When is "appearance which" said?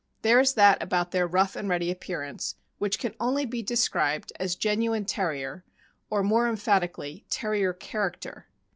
1.91-2.97